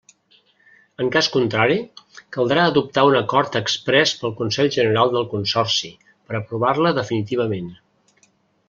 En 1.03 1.09
cas 1.15 1.27
contrari, 1.35 1.75
caldrà 2.37 2.63
adoptar 2.71 3.03
un 3.11 3.19
acord 3.21 3.59
exprés 3.61 4.15
del 4.23 4.35
Consell 4.41 4.73
General 4.79 5.13
del 5.19 5.29
Consorci, 5.37 5.95
per 6.27 6.39
aprovar-la 6.43 6.97
definitivament. 7.03 7.75